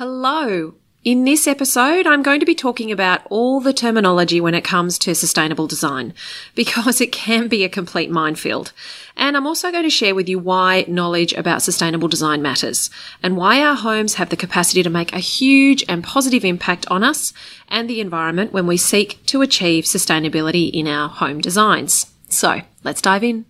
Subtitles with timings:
[0.00, 0.72] Hello.
[1.04, 4.98] In this episode, I'm going to be talking about all the terminology when it comes
[5.00, 6.14] to sustainable design
[6.54, 8.72] because it can be a complete minefield.
[9.14, 12.88] And I'm also going to share with you why knowledge about sustainable design matters
[13.22, 17.04] and why our homes have the capacity to make a huge and positive impact on
[17.04, 17.34] us
[17.68, 22.06] and the environment when we seek to achieve sustainability in our home designs.
[22.30, 23.49] So let's dive in.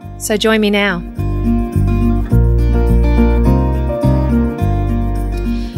[0.21, 0.99] So join me now.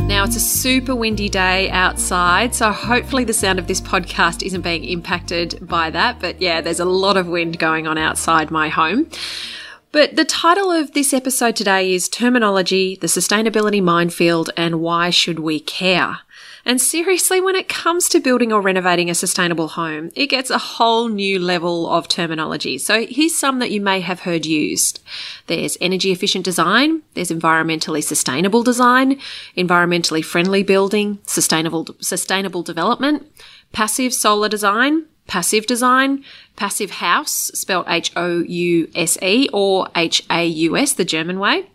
[0.07, 4.61] Now, it's a super windy day outside, so hopefully the sound of this podcast isn't
[4.61, 6.19] being impacted by that.
[6.19, 9.09] But yeah, there's a lot of wind going on outside my home.
[9.93, 15.39] But the title of this episode today is Terminology, the Sustainability Minefield, and Why Should
[15.39, 16.19] We Care?
[16.65, 20.57] And seriously, when it comes to building or renovating a sustainable home, it gets a
[20.57, 22.77] whole new level of terminology.
[22.77, 25.03] So here's some that you may have heard used.
[25.47, 29.19] There's energy efficient design, there's environmentally sustainable design,
[29.57, 33.29] environmentally friendly building, sustainable, sustainable development,
[33.73, 36.23] passive solar design, passive design,
[36.55, 41.69] passive house, spelled H-O-U-S-E or H-A-U-S, the German way,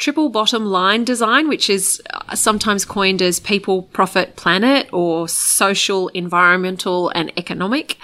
[0.00, 6.08] triple bottom line design, which is uh, sometimes coined as people, profit, planet, or social,
[6.08, 7.96] environmental, and economic.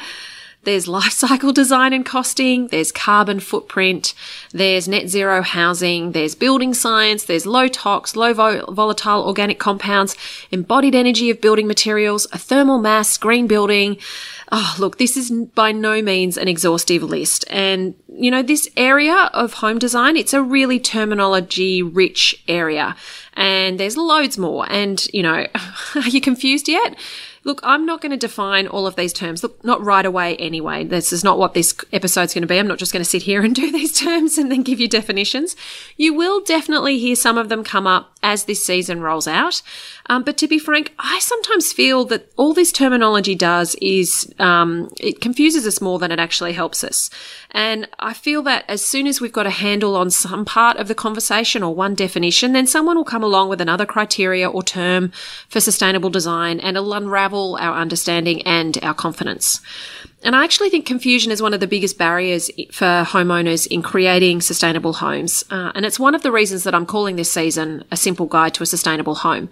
[0.66, 2.66] There's life cycle design and costing.
[2.66, 4.14] There's carbon footprint.
[4.50, 6.10] There's net zero housing.
[6.10, 7.22] There's building science.
[7.22, 10.16] There's low tox, low vo- volatile organic compounds,
[10.50, 13.98] embodied energy of building materials, a thermal mass, green building.
[14.50, 17.44] Oh, look, this is by no means an exhaustive list.
[17.48, 22.96] And, you know, this area of home design, it's a really terminology rich area.
[23.34, 24.66] And there's loads more.
[24.68, 25.46] And, you know,
[25.94, 26.96] are you confused yet?
[27.46, 29.44] Look, I'm not going to define all of these terms.
[29.44, 30.82] Look, not right away anyway.
[30.82, 32.58] This is not what this episode's going to be.
[32.58, 34.88] I'm not just going to sit here and do these terms and then give you
[34.88, 35.54] definitions.
[35.96, 39.62] You will definitely hear some of them come up as this season rolls out.
[40.06, 44.92] Um, but to be frank, I sometimes feel that all this terminology does is um,
[44.98, 47.10] it confuses us more than it actually helps us.
[47.52, 50.88] And I feel that as soon as we've got a handle on some part of
[50.88, 55.12] the conversation or one definition, then someone will come along with another criteria or term
[55.48, 59.60] for sustainable design and it'll unravel our understanding and our confidence.
[60.22, 64.40] And I actually think confusion is one of the biggest barriers for homeowners in creating
[64.40, 65.44] sustainable homes.
[65.50, 68.54] Uh, and it's one of the reasons that I'm calling this season a simple guide
[68.54, 69.50] to a sustainable home,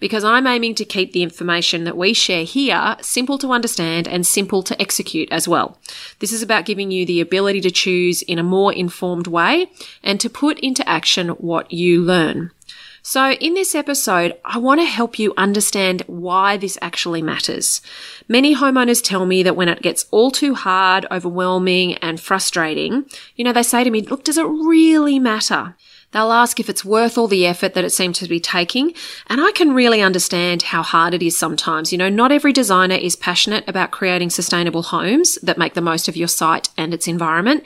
[0.00, 4.26] because I'm aiming to keep the information that we share here simple to understand and
[4.26, 5.78] simple to execute as well.
[6.18, 9.70] This is about giving you the ability to choose in a more informed way
[10.02, 12.50] and to put into action what you learn.
[13.08, 17.80] So in this episode, I want to help you understand why this actually matters.
[18.26, 23.44] Many homeowners tell me that when it gets all too hard, overwhelming and frustrating, you
[23.44, 25.76] know, they say to me, look, does it really matter?
[26.10, 28.92] They'll ask if it's worth all the effort that it seems to be taking.
[29.28, 31.92] And I can really understand how hard it is sometimes.
[31.92, 36.08] You know, not every designer is passionate about creating sustainable homes that make the most
[36.08, 37.64] of your site and its environment.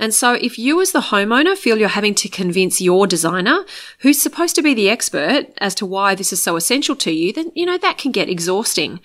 [0.00, 3.66] And so if you as the homeowner feel you're having to convince your designer,
[3.98, 7.34] who's supposed to be the expert as to why this is so essential to you,
[7.34, 9.00] then, you know, that can get exhausting.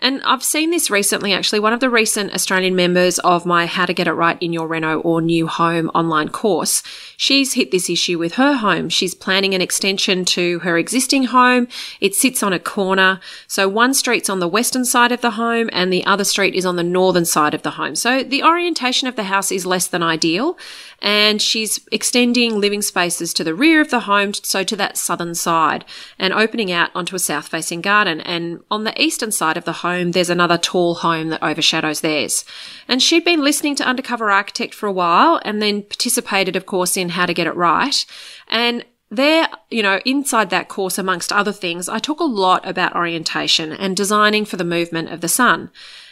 [0.00, 1.60] And I've seen this recently, actually.
[1.60, 4.68] One of the recent Australian members of my How to Get It Right in Your
[4.68, 6.82] Reno or New Home online course,
[7.16, 8.88] she's hit this issue with her home.
[8.88, 11.66] She's planning an extension to her existing home.
[12.00, 13.20] It sits on a corner.
[13.48, 16.64] So one street's on the western side of the home and the other street is
[16.64, 17.96] on the northern side of the home.
[17.96, 20.56] So the orientation of the house is less than ideal
[21.00, 25.34] and she's extending living spaces to the rear of the home, so to that southern
[25.34, 25.84] side,
[26.18, 28.20] and opening out onto a south facing garden.
[28.20, 32.44] And on the eastern side of the home, there's another tall home that overshadows theirs.
[32.86, 36.96] And she'd been listening to Undercover Architect for a while and then participated, of course,
[36.96, 38.04] in How to Get It Right.
[38.48, 42.94] And there, you know, inside that course, amongst other things, I talk a lot about
[42.94, 45.70] orientation and designing for the movement of the sun.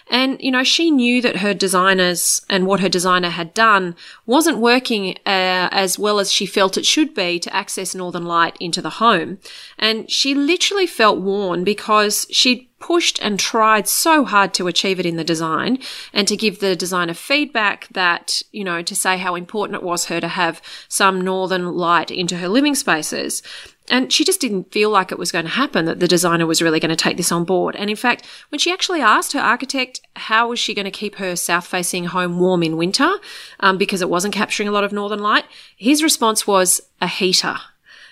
[0.09, 4.59] And, you know, she knew that her designers and what her designer had done wasn't
[4.59, 8.81] working uh, as well as she felt it should be to access northern light into
[8.81, 9.39] the home.
[9.79, 15.07] And she literally felt worn because she'd pushed and tried so hard to achieve it
[15.07, 15.79] in the design
[16.13, 20.07] and to give the designer feedback that, you know, to say how important it was
[20.07, 23.43] her to have some northern light into her living spaces.
[23.89, 26.61] And she just didn't feel like it was going to happen, that the designer was
[26.61, 27.77] really going to take this on board.
[27.77, 31.17] And in fact, when she actually asked her architect how was she going to keep
[31.17, 33.17] her south facing home warm in winter,
[33.61, 35.45] um, because it wasn't capturing a lot of northern light,
[35.77, 37.57] his response was a heater.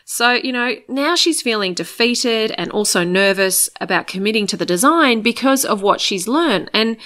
[0.04, 5.22] So, you know, now she's feeling defeated and also nervous about committing to the design
[5.22, 6.70] because of what she's learned.
[6.74, 6.98] And,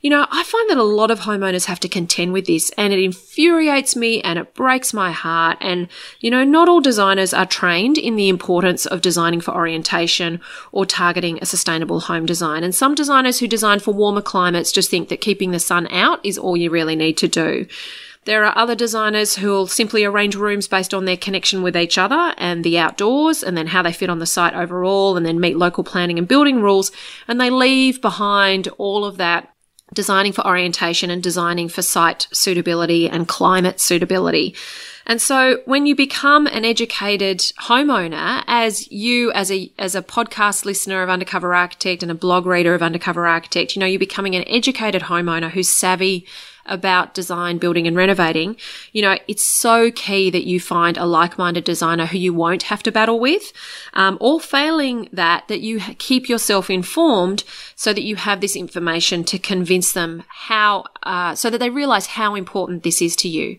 [0.00, 2.92] you know, I find that a lot of homeowners have to contend with this and
[2.92, 5.58] it infuriates me and it breaks my heart.
[5.60, 5.88] And,
[6.20, 10.40] you know, not all designers are trained in the importance of designing for orientation
[10.72, 12.62] or targeting a sustainable home design.
[12.62, 16.24] And some designers who design for warmer climates just think that keeping the sun out
[16.24, 17.66] is all you really need to do.
[18.26, 21.96] There are other designers who will simply arrange rooms based on their connection with each
[21.96, 25.38] other and the outdoors and then how they fit on the site overall and then
[25.38, 26.90] meet local planning and building rules.
[27.28, 29.55] And they leave behind all of that
[29.92, 34.54] designing for orientation and designing for site suitability and climate suitability.
[35.06, 40.64] And so when you become an educated homeowner, as you, as a, as a podcast
[40.64, 44.34] listener of Undercover Architect and a blog reader of Undercover Architect, you know, you're becoming
[44.34, 46.26] an educated homeowner who's savvy
[46.68, 48.56] about design, building and renovating,
[48.92, 52.82] you know, it's so key that you find a like-minded designer who you won't have
[52.82, 53.52] to battle with,
[53.94, 59.24] um, or failing that, that you keep yourself informed so that you have this information
[59.24, 63.58] to convince them how, uh, so that they realize how important this is to you.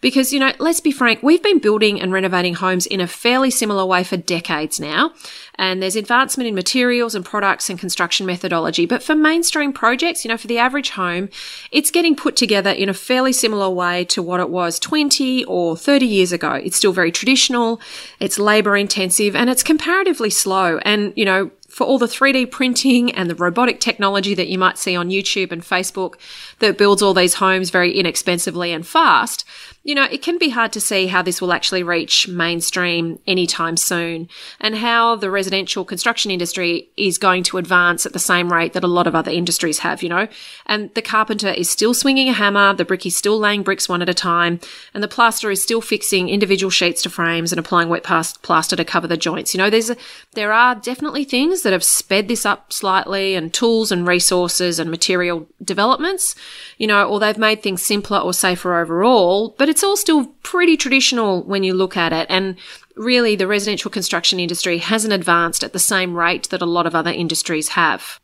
[0.00, 3.50] Because, you know, let's be frank, we've been building and renovating homes in a fairly
[3.50, 5.12] similar way for decades now.
[5.56, 8.86] And there's advancement in materials and products and construction methodology.
[8.86, 11.28] But for mainstream projects, you know, for the average home,
[11.72, 15.76] it's getting put together in a fairly similar way to what it was 20 or
[15.76, 16.52] 30 years ago.
[16.52, 17.80] It's still very traditional.
[18.20, 20.78] It's labor intensive and it's comparatively slow.
[20.78, 24.78] And, you know, for all the 3D printing and the robotic technology that you might
[24.78, 26.14] see on YouTube and Facebook
[26.60, 29.44] that builds all these homes very inexpensively and fast,
[29.88, 33.74] you know, it can be hard to see how this will actually reach mainstream anytime
[33.78, 34.28] soon
[34.60, 38.84] and how the residential construction industry is going to advance at the same rate that
[38.84, 40.28] a lot of other industries have, you know.
[40.66, 44.02] And the carpenter is still swinging a hammer, the brick is still laying bricks one
[44.02, 44.60] at a time,
[44.92, 48.84] and the plasterer is still fixing individual sheets to frames and applying wet plaster to
[48.84, 49.54] cover the joints.
[49.54, 49.96] You know, there's a,
[50.34, 54.90] there are definitely things that have sped this up slightly and tools and resources and
[54.90, 56.34] material developments,
[56.76, 60.26] you know, or they've made things simpler or safer overall, but it's it's all still
[60.42, 62.26] pretty traditional when you look at it.
[62.28, 62.56] And
[62.96, 66.96] really, the residential construction industry hasn't advanced at the same rate that a lot of
[66.96, 68.18] other industries have.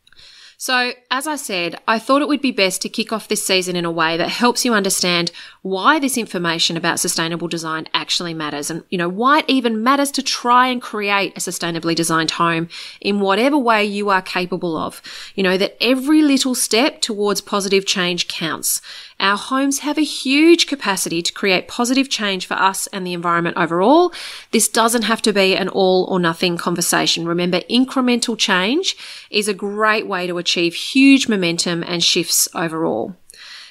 [0.56, 3.76] So, as I said, I thought it would be best to kick off this season
[3.76, 5.30] in a way that helps you understand
[5.62, 10.10] why this information about sustainable design actually matters and, you know, why it even matters
[10.12, 12.68] to try and create a sustainably designed home
[13.00, 15.02] in whatever way you are capable of.
[15.34, 18.80] You know, that every little step towards positive change counts.
[19.20, 23.56] Our homes have a huge capacity to create positive change for us and the environment
[23.56, 24.12] overall.
[24.50, 27.26] This doesn't have to be an all or nothing conversation.
[27.26, 28.96] Remember, incremental change
[29.30, 33.14] is a great way to achieve huge momentum and shifts overall.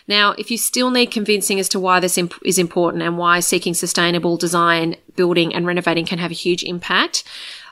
[0.07, 3.39] Now, if you still need convincing as to why this imp- is important and why
[3.39, 7.23] seeking sustainable design, building and renovating can have a huge impact,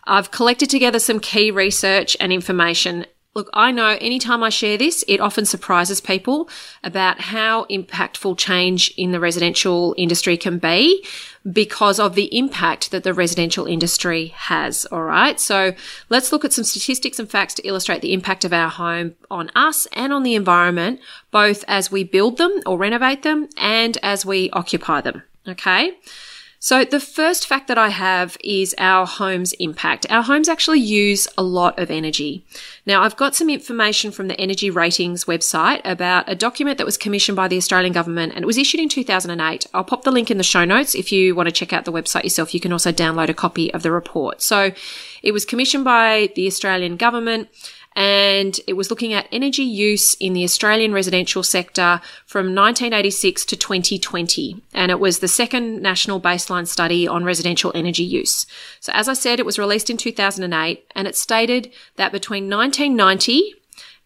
[0.05, 5.05] I've collected together some key research and information Look, I know anytime I share this,
[5.07, 6.49] it often surprises people
[6.83, 11.05] about how impactful change in the residential industry can be
[11.49, 14.85] because of the impact that the residential industry has.
[14.87, 15.39] All right.
[15.39, 15.73] So
[16.09, 19.49] let's look at some statistics and facts to illustrate the impact of our home on
[19.55, 20.99] us and on the environment,
[21.31, 25.23] both as we build them or renovate them and as we occupy them.
[25.47, 25.97] Okay.
[26.63, 30.05] So the first fact that I have is our home's impact.
[30.11, 32.45] Our homes actually use a lot of energy.
[32.85, 36.97] Now I've got some information from the Energy Ratings website about a document that was
[36.97, 39.65] commissioned by the Australian government and it was issued in 2008.
[39.73, 41.91] I'll pop the link in the show notes if you want to check out the
[41.91, 42.53] website yourself.
[42.53, 44.43] You can also download a copy of the report.
[44.43, 44.71] So
[45.23, 47.49] it was commissioned by the Australian government
[47.95, 53.55] and it was looking at energy use in the Australian residential sector from 1986 to
[53.57, 54.61] 2020.
[54.73, 58.45] And it was the second national baseline study on residential energy use.
[58.79, 63.55] So as I said, it was released in 2008 and it stated that between 1990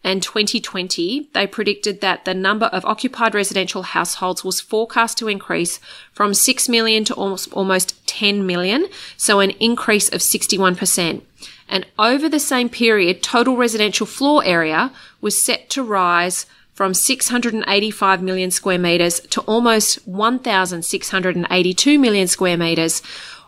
[0.02, 5.80] and 2020, they predicted that the number of occupied residential households was forecast to increase
[6.12, 11.22] from 6 million to almost, almost 10 million, so an increase of 61%.
[11.68, 18.22] And over the same period, total residential floor area was set to rise from 685
[18.22, 23.00] million square meters to almost 1,682 million square meters,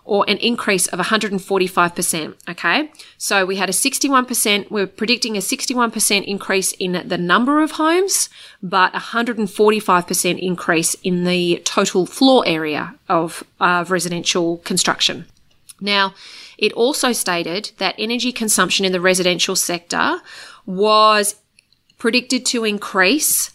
[0.08, 2.34] or an increase of 145%.
[2.48, 2.90] Okay.
[3.18, 8.30] So we had a 61%, we're predicting a 61% increase in the number of homes,
[8.62, 15.26] but 145% increase in the total floor area of, of residential construction.
[15.80, 16.14] Now,
[16.56, 20.20] it also stated that energy consumption in the residential sector
[20.66, 21.37] was
[21.99, 23.52] predicted to increase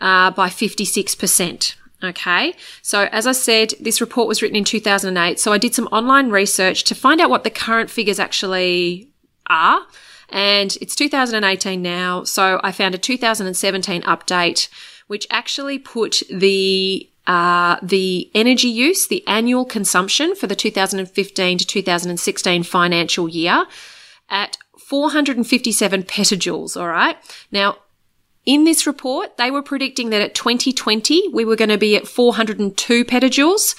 [0.00, 1.74] uh, by 56%.
[2.02, 2.54] Okay.
[2.82, 5.40] So as I said, this report was written in 2008.
[5.40, 9.08] So I did some online research to find out what the current figures actually
[9.48, 9.86] are.
[10.28, 12.24] And it's 2018 now.
[12.24, 14.68] So I found a 2017 update,
[15.06, 21.66] which actually put the uh, the energy use, the annual consumption for the 2015 to
[21.66, 23.64] 2016 financial year
[24.28, 26.80] at 457 petajoules.
[26.80, 27.16] All right.
[27.50, 27.78] Now,
[28.44, 32.06] in this report, they were predicting that at 2020, we were going to be at
[32.06, 33.74] 402 petajoules.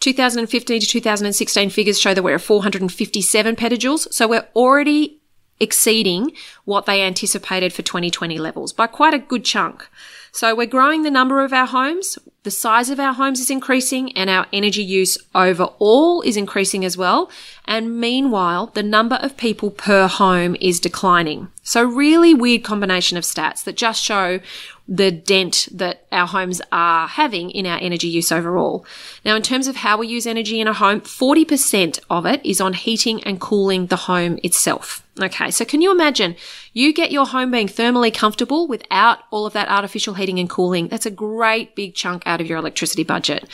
[0.00, 4.12] 2015 to 2016 figures show that we're at 457 petajoules.
[4.12, 5.20] So we're already
[5.58, 6.32] exceeding
[6.64, 9.88] what they anticipated for 2020 levels by quite a good chunk.
[10.32, 14.16] So we're growing the number of our homes, the size of our homes is increasing,
[14.16, 17.30] and our energy use overall is increasing as well.
[17.66, 21.48] And meanwhile, the number of people per home is declining.
[21.70, 24.40] So really weird combination of stats that just show
[24.88, 28.84] the dent that our homes are having in our energy use overall.
[29.24, 32.60] Now, in terms of how we use energy in a home, 40% of it is
[32.60, 35.06] on heating and cooling the home itself.
[35.20, 36.34] Okay, so can you imagine
[36.72, 40.88] you get your home being thermally comfortable without all of that artificial heating and cooling?
[40.88, 43.48] That's a great big chunk out of your electricity budget.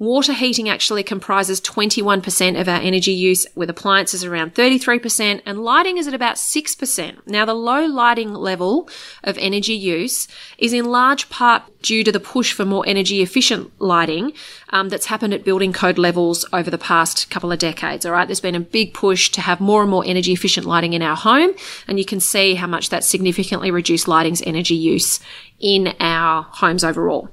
[0.00, 5.98] Water heating actually comprises 21% of our energy use, with appliances around 33%, and lighting
[5.98, 7.26] is at about 6%.
[7.26, 8.88] Now, the low lighting level
[9.22, 10.26] of energy use
[10.58, 14.32] is in large part due to the push for more energy efficient lighting
[14.70, 18.04] um, that's happened at building code levels over the past couple of decades.
[18.04, 20.94] All right, there's been a big push to have more and more energy efficient lighting
[20.94, 21.52] in our home,
[21.86, 25.20] and you can see how much that significantly reduced lighting's energy use
[25.60, 27.28] in our homes overall.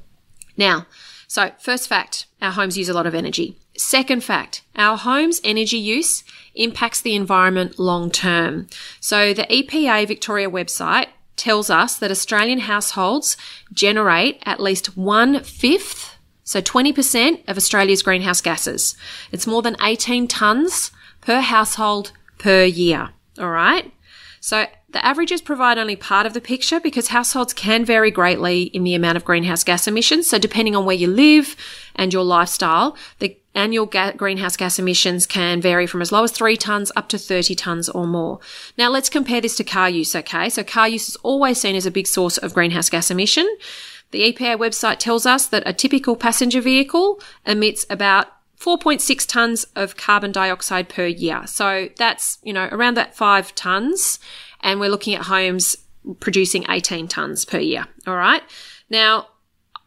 [0.57, 0.85] Now,
[1.31, 3.55] so, first fact our homes use a lot of energy.
[3.77, 8.67] Second fact our home's energy use impacts the environment long term.
[8.99, 11.07] So, the EPA Victoria website
[11.37, 13.37] tells us that Australian households
[13.71, 18.97] generate at least one fifth, so 20% of Australia's greenhouse gases.
[19.31, 23.11] It's more than 18 tonnes per household per year.
[23.39, 23.89] All right.
[24.41, 28.83] So the averages provide only part of the picture because households can vary greatly in
[28.83, 30.29] the amount of greenhouse gas emissions.
[30.29, 31.55] So depending on where you live
[31.95, 36.31] and your lifestyle, the annual ga- greenhouse gas emissions can vary from as low as
[36.31, 38.39] three tons up to 30 tons or more.
[38.77, 40.49] Now let's compare this to car use, okay?
[40.49, 43.47] So car use is always seen as a big source of greenhouse gas emission.
[44.11, 48.27] The EPA website tells us that a typical passenger vehicle emits about
[48.61, 51.47] 4.6 tons of carbon dioxide per year.
[51.47, 54.19] So that's, you know, around that five tons.
[54.61, 55.77] And we're looking at homes
[56.19, 57.87] producing 18 tons per year.
[58.07, 58.43] All right.
[58.89, 59.27] Now,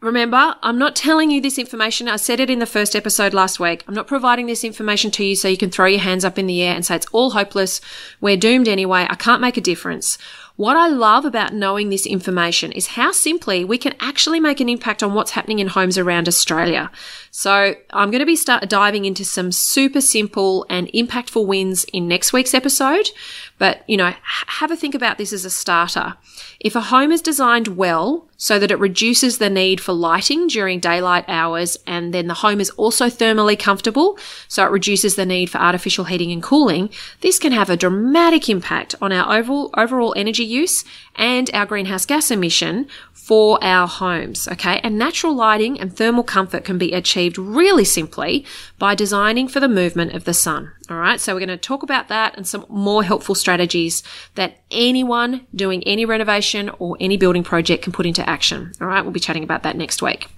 [0.01, 2.07] Remember, I'm not telling you this information.
[2.07, 3.83] I said it in the first episode last week.
[3.87, 6.45] I'm not providing this information to you so you can throw your hands up in
[6.45, 7.81] the air and say it's all hopeless.
[8.21, 9.07] We're doomed anyway.
[9.09, 10.19] I can't make a difference.
[10.57, 14.69] What I love about knowing this information is how simply we can actually make an
[14.69, 16.91] impact on what's happening in homes around Australia.
[17.29, 22.07] So I'm going to be start diving into some super simple and impactful wins in
[22.07, 23.09] next week's episode.
[23.57, 26.15] But, you know, have a think about this as a starter.
[26.61, 30.79] If a home is designed well so that it reduces the need for lighting during
[30.79, 35.49] daylight hours and then the home is also thermally comfortable so it reduces the need
[35.49, 36.89] for artificial heating and cooling,
[37.21, 40.85] this can have a dramatic impact on our overall, overall energy use
[41.15, 42.87] and our greenhouse gas emission
[43.25, 44.47] for our homes.
[44.47, 44.79] Okay.
[44.83, 48.45] And natural lighting and thermal comfort can be achieved really simply
[48.77, 50.71] by designing for the movement of the sun.
[50.91, 51.19] All right.
[51.19, 54.03] So we're going to talk about that and some more helpful strategies
[54.35, 58.73] that anyone doing any renovation or any building project can put into action.
[58.79, 59.01] All right.
[59.01, 60.29] We'll be chatting about that next week.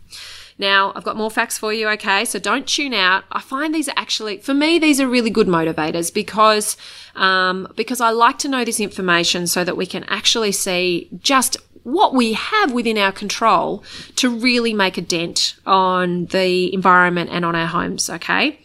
[0.60, 2.26] Now, I've got more facts for you, okay?
[2.26, 3.26] So don't tune out.
[3.32, 6.78] I find these are actually, for me, these are really good motivators because,
[7.16, 11.58] um, because I like to know this information so that we can actually see just
[11.84, 13.84] what we have within our control
[14.16, 18.60] to really make a dent on the environment and on our homes, okay?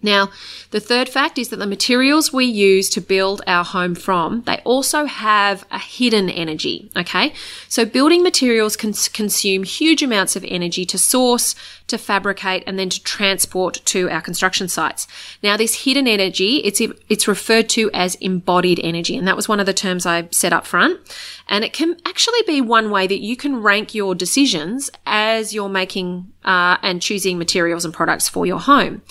[0.00, 0.30] Now,
[0.70, 4.58] the third fact is that the materials we use to build our home from, they
[4.58, 6.90] also have a hidden energy.
[6.96, 7.32] Okay.
[7.68, 11.56] So building materials can consume huge amounts of energy to source,
[11.88, 15.08] to fabricate, and then to transport to our construction sites.
[15.42, 19.16] Now, this hidden energy, it's, it's referred to as embodied energy.
[19.16, 21.00] And that was one of the terms I said up front.
[21.48, 25.68] And it can actually be one way that you can rank your decisions as you're
[25.68, 29.02] making uh, and choosing materials and products for your home.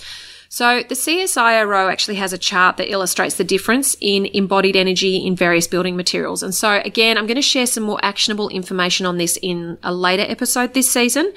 [0.48, 5.36] So the CSIRO actually has a chart that illustrates the difference in embodied energy in
[5.36, 6.42] various building materials.
[6.42, 9.92] And so again, I'm going to share some more actionable information on this in a
[9.92, 11.32] later episode this season.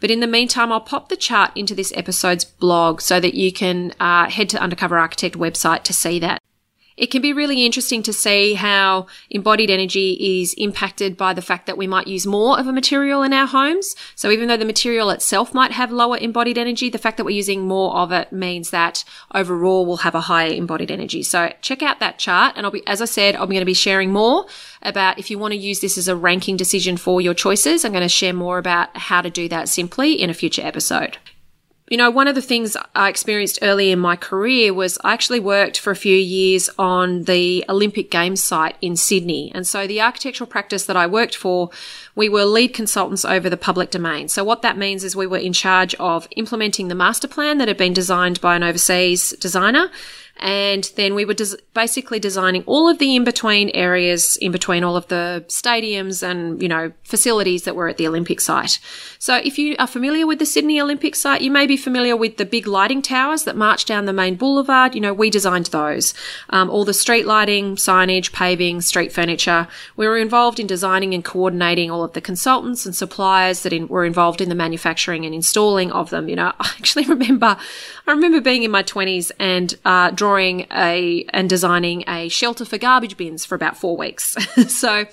[0.00, 3.52] But in the meantime, I'll pop the chart into this episode's blog so that you
[3.52, 6.42] can uh, head to Undercover Architect website to see that
[6.96, 11.66] it can be really interesting to see how embodied energy is impacted by the fact
[11.66, 13.94] that we might use more of a material in our homes.
[14.14, 17.30] So even though the material itself might have lower embodied energy, the fact that we're
[17.30, 21.22] using more of it means that overall we'll have a higher embodied energy.
[21.22, 22.54] So check out that chart.
[22.56, 24.46] And I'll be, as I said, I'm going to be sharing more
[24.80, 27.84] about if you want to use this as a ranking decision for your choices.
[27.84, 31.18] I'm going to share more about how to do that simply in a future episode.
[31.88, 35.38] You know, one of the things I experienced early in my career was I actually
[35.38, 39.52] worked for a few years on the Olympic Games site in Sydney.
[39.54, 41.70] And so the architectural practice that I worked for,
[42.16, 44.26] we were lead consultants over the public domain.
[44.26, 47.68] So what that means is we were in charge of implementing the master plan that
[47.68, 49.88] had been designed by an overseas designer
[50.38, 54.84] and then we were des- basically designing all of the in between areas in between
[54.84, 58.78] all of the stadiums and, you know, facilities that were at the Olympic site.
[59.18, 62.36] So if you are familiar with the Sydney Olympic site, you may be familiar with
[62.36, 64.94] the big lighting towers that march down the main boulevard.
[64.94, 66.12] You know, we designed those.
[66.50, 69.68] Um, all the street lighting, signage, paving, street furniture.
[69.96, 73.88] We were involved in designing and coordinating all of the consultants and suppliers that in,
[73.88, 76.28] were involved in the manufacturing and installing of them.
[76.28, 77.56] You know, I actually remember,
[78.06, 82.78] I remember being in my twenties and, uh, drawing a and designing a shelter for
[82.78, 84.34] garbage bins for about four weeks.
[84.68, 85.06] so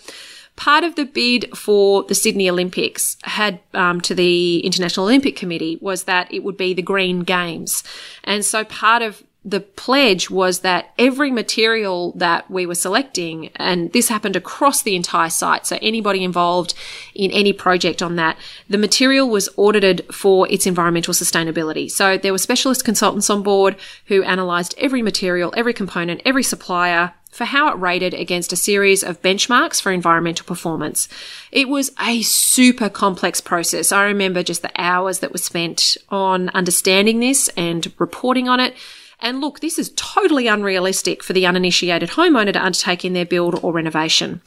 [0.56, 5.78] part of the bid for the Sydney Olympics had um, to the International Olympic Committee
[5.82, 7.84] was that it would be the Green Games,
[8.24, 13.92] and so part of the pledge was that every material that we were selecting, and
[13.92, 16.74] this happened across the entire site, so anybody involved
[17.14, 18.38] in any project on that,
[18.70, 21.92] the material was audited for its environmental sustainability.
[21.92, 27.14] So there were specialist consultants on board who analysed every material, every component, every supplier,
[27.30, 31.10] for how it rated against a series of benchmarks for environmental performance.
[31.52, 33.92] It was a super complex process.
[33.92, 38.76] I remember just the hours that were spent on understanding this and reporting on it.
[39.24, 43.58] And look, this is totally unrealistic for the uninitiated homeowner to undertake in their build
[43.64, 44.42] or renovation.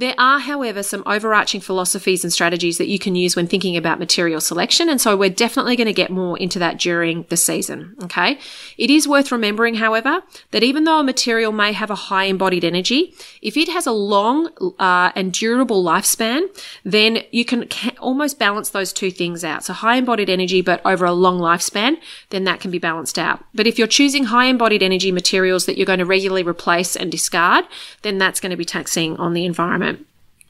[0.00, 3.98] There are, however, some overarching philosophies and strategies that you can use when thinking about
[3.98, 4.88] material selection.
[4.88, 7.96] And so we're definitely going to get more into that during the season.
[8.04, 8.38] Okay.
[8.78, 12.64] It is worth remembering, however, that even though a material may have a high embodied
[12.64, 16.46] energy, if it has a long uh, and durable lifespan,
[16.82, 19.64] then you can almost balance those two things out.
[19.64, 21.98] So high embodied energy, but over a long lifespan,
[22.30, 23.44] then that can be balanced out.
[23.54, 27.12] But if you're choosing high embodied energy materials that you're going to regularly replace and
[27.12, 27.66] discard,
[28.00, 29.89] then that's going to be taxing on the environment.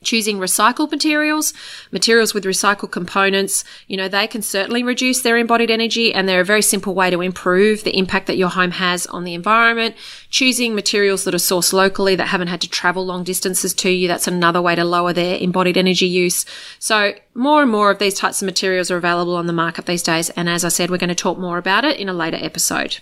[0.02, 1.52] Choosing recycled materials,
[1.92, 6.40] materials with recycled components, you know, they can certainly reduce their embodied energy and they're
[6.40, 9.94] a very simple way to improve the impact that your home has on the environment.
[10.30, 14.08] Choosing materials that are sourced locally that haven't had to travel long distances to you,
[14.08, 16.46] that's another way to lower their embodied energy use.
[16.78, 20.02] So more and more of these types of materials are available on the market these
[20.02, 20.30] days.
[20.30, 22.98] And as I said, we're going to talk more about it in a later episode.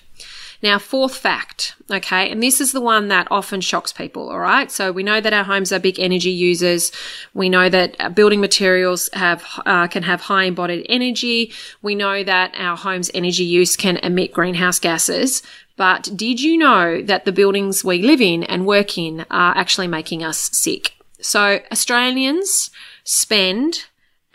[0.61, 4.71] Now, fourth fact, okay, and this is the one that often shocks people, all right?
[4.73, 6.91] So we know that our homes are big energy users.
[7.33, 11.53] We know that uh, building materials have uh, can have high embodied energy.
[11.81, 15.43] We know that our home's energy use can emit greenhouse gases.
[15.77, 19.87] But did you know that the buildings we live in and work in are actually
[19.87, 20.95] making us sick?
[21.21, 22.71] So Australians
[23.05, 23.87] spend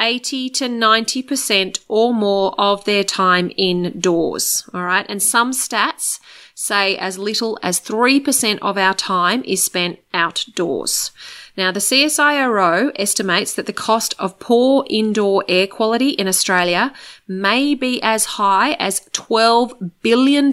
[0.03, 4.69] 80 to 90% or more of their time indoors.
[4.73, 5.05] All right.
[5.07, 6.19] And some stats
[6.53, 11.11] say as little as 3% of our time is spent outdoors.
[11.55, 16.91] Now, the CSIRO estimates that the cost of poor indoor air quality in Australia
[17.25, 20.51] may be as high as $12 billion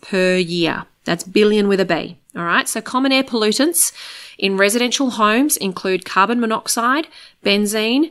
[0.00, 0.86] per year.
[1.04, 2.18] That's billion with a B.
[2.34, 2.68] All right.
[2.68, 3.92] So common air pollutants
[4.38, 7.08] in residential homes include carbon monoxide,
[7.44, 8.10] benzene,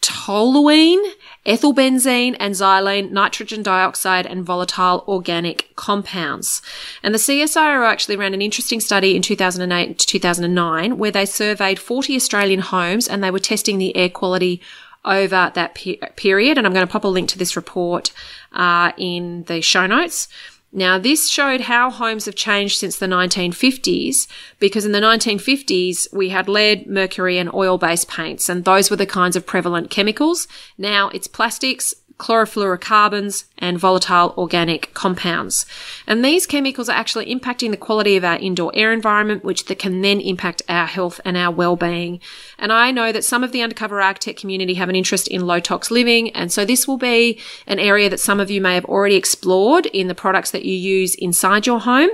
[0.00, 1.02] toluene,
[1.46, 6.62] ethylbenzene, and xylene, nitrogen dioxide, and volatile organic compounds.
[7.02, 11.78] And the CSIRO actually ran an interesting study in 2008 to 2009 where they surveyed
[11.78, 14.60] 40 Australian homes and they were testing the air quality
[15.04, 16.58] over that pe- period.
[16.58, 18.12] And I'm going to pop a link to this report
[18.52, 20.28] uh, in the show notes.
[20.72, 24.26] Now, this showed how homes have changed since the 1950s
[24.58, 28.96] because in the 1950s we had lead, mercury, and oil based paints, and those were
[28.96, 30.46] the kinds of prevalent chemicals.
[30.76, 35.66] Now it's plastics, chlorofluorocarbons, and volatile organic compounds.
[36.06, 40.00] And these chemicals are actually impacting the quality of our indoor air environment, which can
[40.02, 42.20] then impact our health and our well-being.
[42.58, 45.60] And I know that some of the undercover architect community have an interest in low
[45.60, 48.84] tox living, and so this will be an area that some of you may have
[48.84, 52.10] already explored in the products that you use inside your home.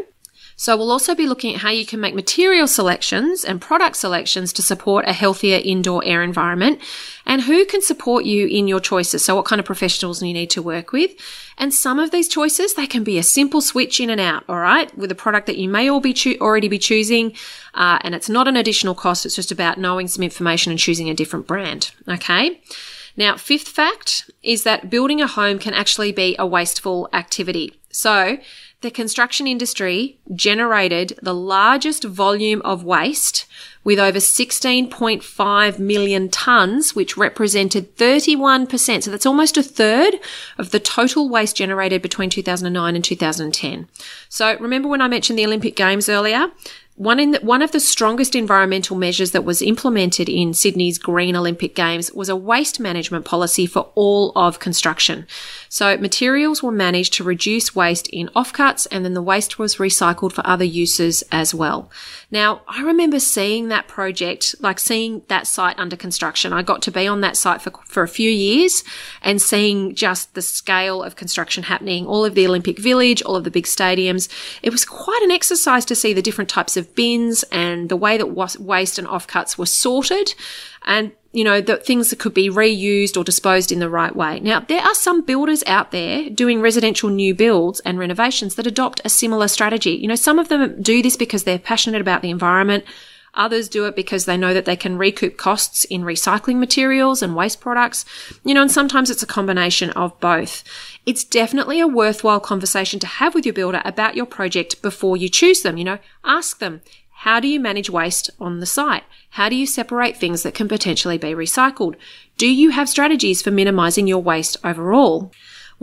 [0.56, 4.52] So we'll also be looking at how you can make material selections and product selections
[4.54, 6.80] to support a healthier indoor air environment
[7.26, 9.24] and who can support you in your choices.
[9.24, 11.12] So what kind of professionals you need to work with.
[11.58, 14.58] And some of these choices, they can be a simple switch in and out, all
[14.58, 17.34] right, with a product that you may all be cho- already be choosing.
[17.74, 19.26] Uh, and it's not an additional cost.
[19.26, 21.92] It's just about knowing some information and choosing a different brand.
[22.08, 22.60] Okay.
[23.16, 27.74] Now, fifth fact is that building a home can actually be a wasteful activity.
[27.90, 28.38] So
[28.84, 33.46] the construction industry generated the largest volume of waste
[33.82, 39.02] with over 16.5 million tonnes, which represented 31%.
[39.02, 40.20] So that's almost a third
[40.58, 43.88] of the total waste generated between 2009 and 2010.
[44.28, 46.48] So remember when I mentioned the Olympic Games earlier?
[46.96, 51.74] One, the, one of the strongest environmental measures that was implemented in Sydney's Green Olympic
[51.74, 55.26] Games was a waste management policy for all of construction.
[55.74, 60.30] So materials were managed to reduce waste in offcuts and then the waste was recycled
[60.30, 61.90] for other uses as well.
[62.30, 66.52] Now, I remember seeing that project, like seeing that site under construction.
[66.52, 68.84] I got to be on that site for, for a few years
[69.20, 73.42] and seeing just the scale of construction happening, all of the Olympic Village, all of
[73.42, 74.28] the big stadiums.
[74.62, 78.16] It was quite an exercise to see the different types of bins and the way
[78.16, 80.36] that waste and offcuts were sorted
[80.84, 84.38] and you know, the things that could be reused or disposed in the right way.
[84.38, 89.00] Now, there are some builders out there doing residential new builds and renovations that adopt
[89.04, 89.90] a similar strategy.
[89.90, 92.84] You know, some of them do this because they're passionate about the environment.
[93.34, 97.34] Others do it because they know that they can recoup costs in recycling materials and
[97.34, 98.04] waste products.
[98.44, 100.62] You know, and sometimes it's a combination of both.
[101.04, 105.28] It's definitely a worthwhile conversation to have with your builder about your project before you
[105.28, 105.76] choose them.
[105.78, 106.80] You know, ask them,
[107.24, 109.02] how do you manage waste on the site?
[109.30, 111.94] How do you separate things that can potentially be recycled?
[112.36, 115.32] Do you have strategies for minimizing your waste overall?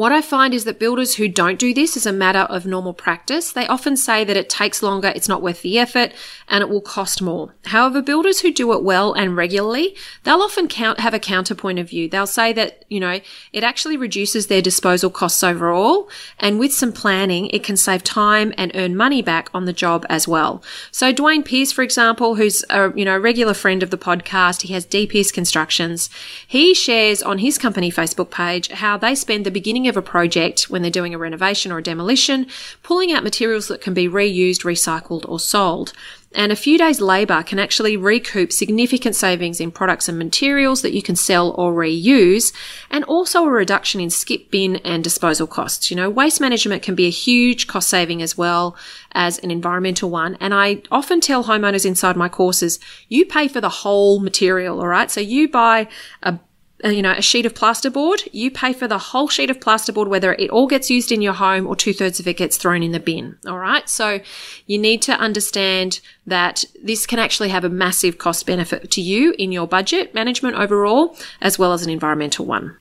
[0.02, 2.96] What I find is that builders who don't do this as a matter of normal
[2.96, 6.12] practice, they often say that it takes longer, it's not worth the effort,
[6.50, 7.54] and it will cost more.
[7.66, 11.90] However, builders who do it well and regularly, they'll often count, have a counterpoint of
[11.90, 12.10] view.
[12.10, 13.20] They'll say that, you know,
[13.54, 16.10] it actually reduces their disposal costs overall,
[16.40, 20.04] and with some planning, it can save time and earn money back on the job
[20.10, 20.64] as well.
[20.90, 24.74] So Dwayne Pierce, for example, who's a, you know, regular friend of the podcast, he
[24.74, 26.10] has D Pierce Constructions.
[26.48, 30.63] He shares on his company Facebook page how they spend the beginning of a project
[30.63, 32.47] when they're doing a renovation or a demolition,
[32.82, 35.93] pulling out materials that can be reused, recycled, or sold.
[36.34, 40.93] And a few days labour can actually recoup significant savings in products and materials that
[40.93, 42.54] you can sell or reuse,
[42.89, 45.91] and also a reduction in skip bin and disposal costs.
[45.91, 48.77] You know, waste management can be a huge cost saving as well
[49.12, 50.38] as an environmental one.
[50.39, 54.88] And I often tell homeowners inside my courses, you pay for the whole material, all
[54.88, 55.12] right?
[55.12, 55.89] So you buy
[56.23, 56.39] a
[56.84, 60.08] Uh, you know, a sheet of plasterboard, you pay for the whole sheet of plasterboard,
[60.08, 62.82] whether it all gets used in your home or two thirds of it gets thrown
[62.82, 63.38] in the bin.
[63.46, 63.88] All right.
[63.88, 64.20] So
[64.65, 69.36] you need to understand that this can actually have a massive cost benefit to you
[69.38, 72.78] in your budget management overall, as well as an environmental one.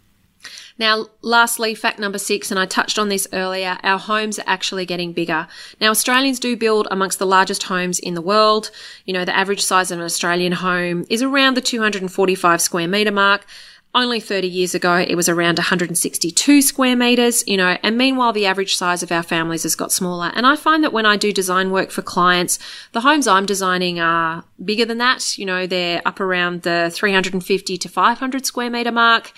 [0.81, 4.87] Now, lastly, fact number six, and I touched on this earlier, our homes are actually
[4.87, 5.47] getting bigger.
[5.79, 8.71] Now, Australians do build amongst the largest homes in the world.
[9.05, 13.11] You know, the average size of an Australian home is around the 245 square metre
[13.11, 13.45] mark.
[13.93, 18.47] Only 30 years ago, it was around 162 square meters, you know, and meanwhile, the
[18.47, 20.31] average size of our families has got smaller.
[20.37, 22.61] And I find that when I do design work for clients,
[22.93, 25.37] the homes I'm designing are bigger than that.
[25.37, 29.33] You know, they're up around the 350 to 500 square meter mark.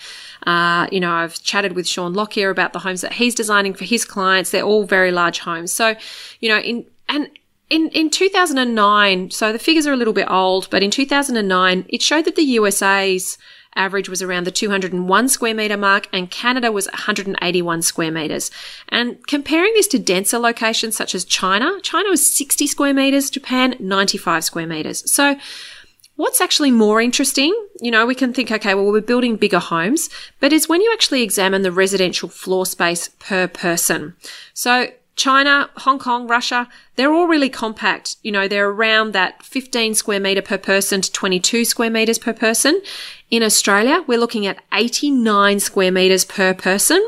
[0.45, 3.85] Uh, you know, I've chatted with Shaun Lockyer about the homes that he's designing for
[3.85, 4.51] his clients.
[4.51, 5.73] They're all very large homes.
[5.73, 5.95] So,
[6.41, 7.27] you know, in, and
[7.71, 12.03] in, in 2009, so the figures are a little bit old, but in 2009, it
[12.03, 13.39] showed that the USA's
[13.75, 18.51] average was around the 201 square metre mark and Canada was 181 square metres.
[18.89, 23.75] And comparing this to denser locations such as China, China was 60 square metres, Japan
[23.79, 25.09] 95 square metres.
[25.11, 25.37] So
[26.15, 30.11] What's actually more interesting, you know, we can think, okay, well, we're building bigger homes,
[30.39, 34.15] but it's when you actually examine the residential floor space per person.
[34.53, 38.15] So China, Hong Kong, Russia, they're all really compact.
[38.23, 42.33] You know, they're around that 15 square metre per person to 22 square metres per
[42.33, 42.81] person.
[43.29, 47.01] In Australia, we're looking at 89 square metres per person.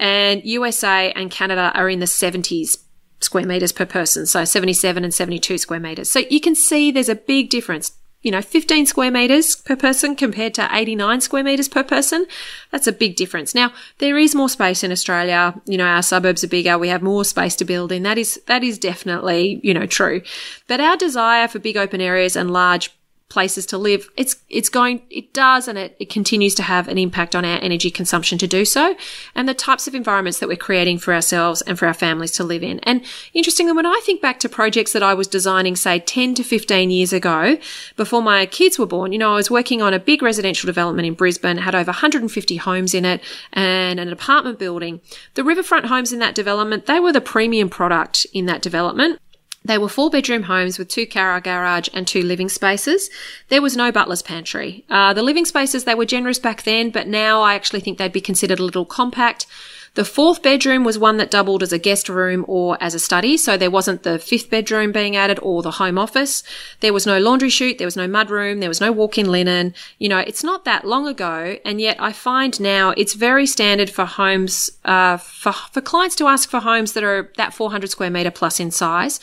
[0.00, 2.78] and USA and Canada are in the 70s
[3.20, 4.26] square meters per person.
[4.26, 6.10] So 77 and 72 square meters.
[6.10, 7.92] So you can see there's a big difference.
[8.22, 12.26] You know, 15 square meters per person compared to 89 square meters per person.
[12.70, 13.54] That's a big difference.
[13.54, 15.54] Now, there is more space in Australia.
[15.64, 16.76] You know, our suburbs are bigger.
[16.76, 18.02] We have more space to build in.
[18.02, 20.20] That is, that is definitely, you know, true.
[20.66, 22.90] But our desire for big open areas and large
[23.30, 26.98] places to live, it's it's going it does and it, it continues to have an
[26.98, 28.94] impact on our energy consumption to do so
[29.34, 32.44] and the types of environments that we're creating for ourselves and for our families to
[32.44, 32.80] live in.
[32.80, 36.44] And interestingly, when I think back to projects that I was designing, say 10 to
[36.44, 37.56] 15 years ago,
[37.96, 41.06] before my kids were born, you know, I was working on a big residential development
[41.06, 45.00] in Brisbane, had over 150 homes in it and an apartment building.
[45.34, 49.20] The riverfront homes in that development, they were the premium product in that development.
[49.62, 53.10] They were four bedroom homes with two car garage and two living spaces.
[53.48, 54.84] There was no butler's pantry.
[54.88, 58.10] Uh, the living spaces, they were generous back then, but now I actually think they'd
[58.10, 59.46] be considered a little compact.
[59.94, 63.36] The fourth bedroom was one that doubled as a guest room or as a study,
[63.36, 66.44] so there wasn't the fifth bedroom being added or the home office.
[66.78, 69.74] There was no laundry chute, there was no mud room, there was no walk-in linen.
[69.98, 73.90] You know, it's not that long ago, and yet I find now it's very standard
[73.90, 78.10] for homes, uh, for, for clients to ask for homes that are that 400 square
[78.10, 79.18] meter plus in size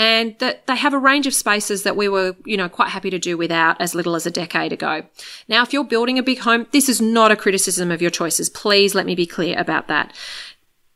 [0.00, 3.10] and that they have a range of spaces that we were, you know, quite happy
[3.10, 5.02] to do without as little as a decade ago.
[5.46, 8.48] Now, if you're building a big home, this is not a criticism of your choices.
[8.48, 10.16] Please let me be clear about that.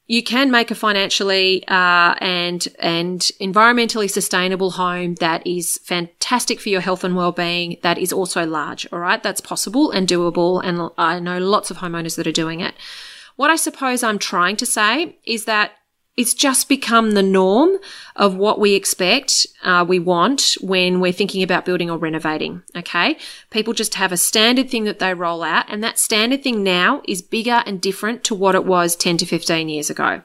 [0.07, 6.71] You can make a financially uh, and and environmentally sustainable home that is fantastic for
[6.71, 7.77] your health and well-being.
[7.83, 8.87] That is also large.
[8.91, 12.61] All right, that's possible and doable, and I know lots of homeowners that are doing
[12.61, 12.75] it.
[13.37, 15.73] What I suppose I'm trying to say is that
[16.17, 17.77] it's just become the norm
[18.15, 22.63] of what we expect, uh, we want when we're thinking about building or renovating.
[22.77, 23.19] Okay.
[23.51, 27.03] People just have a standard thing that they roll out and that standard thing now
[27.09, 30.23] is bigger and different to what it was 10 to 15 years ago.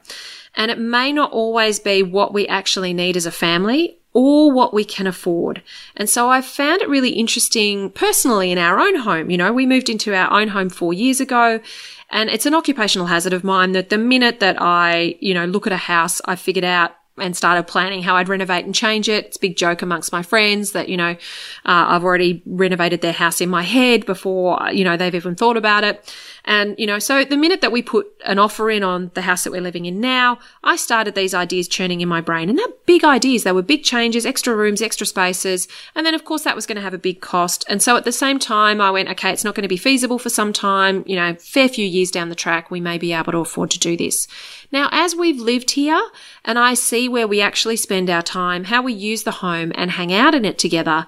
[0.54, 4.74] And it may not always be what we actually need as a family or what
[4.74, 5.62] we can afford.
[5.96, 9.30] And so I found it really interesting personally in our own home.
[9.30, 11.60] You know, we moved into our own home four years ago
[12.10, 15.66] and it's an occupational hazard of mine that the minute that I, you know, look
[15.66, 19.26] at a house, I figured out and started planning how I'd renovate and change it.
[19.26, 21.16] It's a big joke amongst my friends that, you know, uh,
[21.64, 25.84] I've already renovated their house in my head before, you know, they've even thought about
[25.84, 26.14] it.
[26.44, 29.44] And, you know, so the minute that we put an offer in on the house
[29.44, 32.48] that we're living in now, I started these ideas churning in my brain.
[32.48, 33.44] And they're big ideas.
[33.44, 35.68] They were big changes, extra rooms, extra spaces.
[35.94, 37.64] And then, of course, that was going to have a big cost.
[37.68, 40.18] And so at the same time, I went, okay, it's not going to be feasible
[40.18, 41.04] for some time.
[41.06, 43.78] You know, fair few years down the track, we may be able to afford to
[43.78, 44.26] do this.
[44.72, 46.00] Now, as we've lived here
[46.44, 49.92] and I see where we actually spend our time, how we use the home and
[49.92, 51.06] hang out in it together,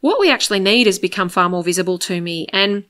[0.00, 2.46] what we actually need has become far more visible to me.
[2.52, 2.84] And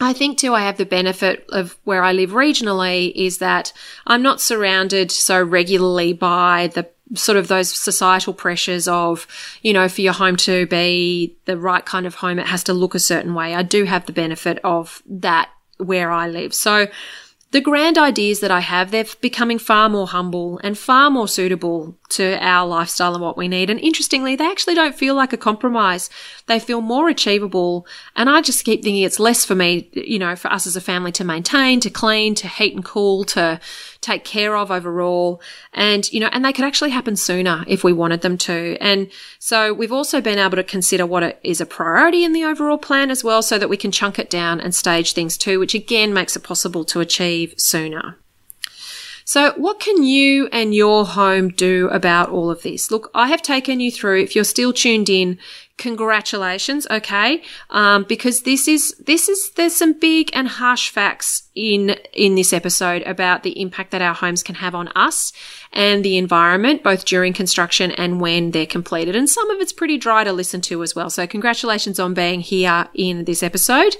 [0.00, 3.72] I think too, I have the benefit of where I live regionally is that
[4.06, 9.26] I'm not surrounded so regularly by the sort of those societal pressures of,
[9.62, 12.72] you know, for your home to be the right kind of home, it has to
[12.72, 13.54] look a certain way.
[13.54, 16.54] I do have the benefit of that where I live.
[16.54, 16.86] So
[17.50, 21.96] the grand ideas that I have, they're becoming far more humble and far more suitable
[22.10, 23.70] to our lifestyle and what we need.
[23.70, 26.10] And interestingly, they actually don't feel like a compromise.
[26.46, 27.86] They feel more achievable.
[28.16, 30.80] And I just keep thinking it's less for me, you know, for us as a
[30.80, 33.60] family to maintain, to clean, to heat and cool, to
[34.00, 35.40] take care of overall.
[35.72, 38.76] And, you know, and they could actually happen sooner if we wanted them to.
[38.80, 42.78] And so we've also been able to consider what is a priority in the overall
[42.78, 45.74] plan as well so that we can chunk it down and stage things too, which
[45.74, 48.18] again makes it possible to achieve sooner.
[49.30, 52.90] So what can you and your home do about all of this?
[52.90, 55.38] Look, I have taken you through, if you're still tuned in,
[55.80, 57.42] congratulations okay?
[57.70, 62.52] Um, because this is this is there's some big and harsh facts in in this
[62.52, 65.32] episode about the impact that our homes can have on us
[65.72, 69.16] and the environment both during construction and when they're completed.
[69.16, 71.10] And some of it's pretty dry to listen to as well.
[71.10, 73.96] So congratulations on being here in this episode.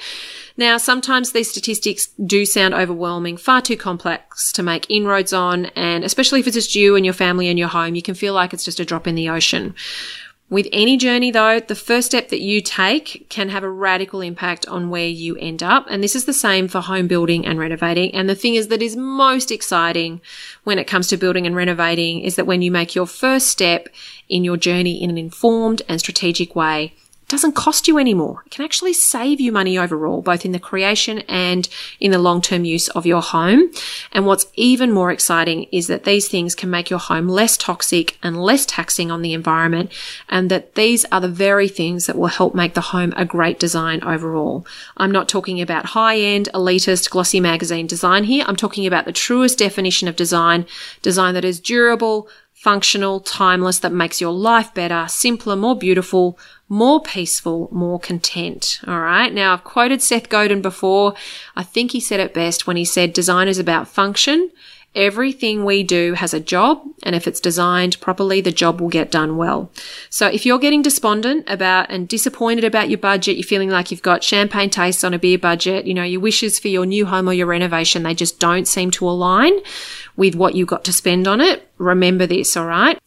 [0.57, 5.67] Now sometimes these statistics do sound overwhelming far too complex to make inroads on.
[5.77, 8.35] And especially if it's just you and your family and your home you can feel
[8.35, 9.75] like it's just a drop in the ocean
[10.51, 14.67] with any journey though, the first step that you take can have a radical impact
[14.67, 15.87] on where you end up.
[15.89, 18.13] And this is the same for home building and renovating.
[18.15, 20.21] And the thing is that is most exciting
[20.65, 23.89] when it comes to building and renovating is that when you make your first step
[24.29, 26.95] in your journey in an informed and strategic way,
[27.31, 28.43] doesn't cost you anymore.
[28.45, 31.69] It can actually save you money overall, both in the creation and
[32.01, 33.71] in the long term use of your home.
[34.13, 38.19] And what's even more exciting is that these things can make your home less toxic
[38.23, 39.93] and less taxing on the environment.
[40.29, 43.61] And that these are the very things that will help make the home a great
[43.61, 44.67] design overall.
[44.97, 48.45] I'm not talking about high end, elitist, glossy magazine design here.
[48.47, 50.67] I'm talking about the truest definition of design,
[51.01, 52.29] design that is durable,
[52.61, 58.81] functional, timeless, that makes your life better, simpler, more beautiful, more peaceful, more content.
[58.87, 59.33] All right.
[59.33, 61.15] Now I've quoted Seth Godin before.
[61.57, 64.51] I think he said it best when he said design is about function.
[64.95, 69.13] Everything we do has a job, and if it's designed properly, the job will get
[69.13, 69.71] done well.
[70.09, 74.03] So if you're getting despondent about and disappointed about your budget, you're feeling like you've
[74.03, 77.29] got champagne tastes on a beer budget, you know, your wishes for your new home
[77.29, 79.53] or your renovation, they just don't seem to align
[80.17, 81.69] with what you got to spend on it.
[81.79, 82.99] Remember this, all right?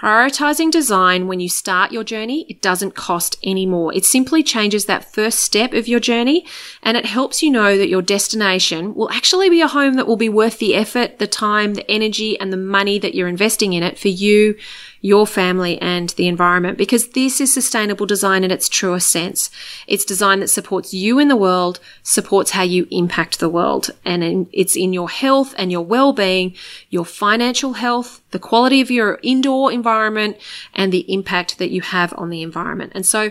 [0.00, 3.92] Prioritizing design when you start your journey, it doesn't cost any more.
[3.92, 6.46] It simply changes that first step of your journey
[6.82, 10.16] and it helps you know that your destination will actually be a home that will
[10.16, 13.82] be worth the effort, the time, the energy and the money that you're investing in
[13.82, 14.56] it for you,
[15.02, 19.50] your family and the environment because this is sustainable design in its truest sense.
[19.86, 23.90] It's design that supports you in the world, supports how you impact the world.
[24.06, 26.54] And it's in your health and your well-being,
[26.88, 30.36] your financial health, the quality of your indoor environment
[30.74, 32.92] and the impact that you have on the environment.
[32.94, 33.30] And so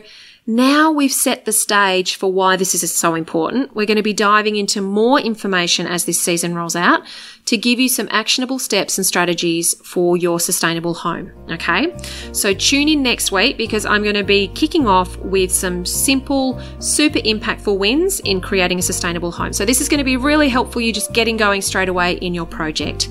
[0.49, 3.75] now we've set the stage for why this is so important.
[3.75, 7.03] We're going to be diving into more information as this season rolls out
[7.45, 11.31] to give you some actionable steps and strategies for your sustainable home.
[11.51, 11.95] Okay.
[12.31, 16.59] So tune in next week because I'm going to be kicking off with some simple,
[16.79, 19.53] super impactful wins in creating a sustainable home.
[19.53, 22.33] So this is going to be really helpful you just getting going straight away in
[22.33, 23.07] your project.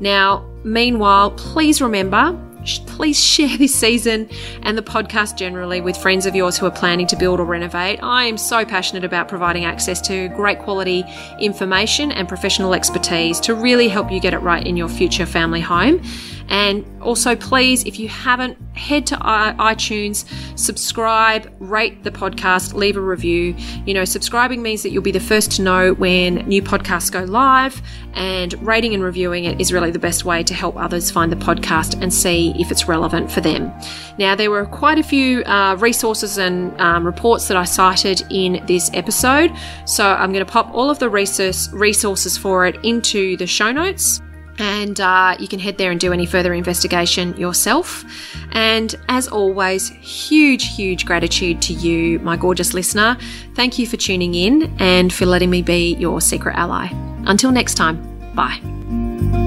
[0.00, 2.38] Now, meanwhile, please remember
[2.86, 4.28] please share this season
[4.62, 8.02] and the podcast generally with friends of yours who are planning to build or renovate.
[8.02, 11.04] I am so passionate about providing access to great quality
[11.40, 15.60] information and professional expertise to really help you get it right in your future family
[15.60, 16.02] home.
[16.48, 20.24] And also, please, if you haven't, head to iTunes,
[20.58, 23.54] subscribe, rate the podcast, leave a review.
[23.86, 27.24] You know, subscribing means that you'll be the first to know when new podcasts go
[27.24, 27.80] live,
[28.14, 31.36] and rating and reviewing it is really the best way to help others find the
[31.36, 33.72] podcast and see if it's relevant for them.
[34.18, 38.64] Now, there were quite a few uh, resources and um, reports that I cited in
[38.66, 39.52] this episode,
[39.86, 44.20] so I'm going to pop all of the resources for it into the show notes
[44.58, 48.04] and uh, you can head there and do any further investigation yourself.
[48.52, 53.16] And as always, huge, huge gratitude to you, my gorgeous listener.
[53.54, 56.88] Thank you for tuning in and for letting me be your secret ally.
[57.26, 58.02] Until next time,
[58.34, 59.43] bye.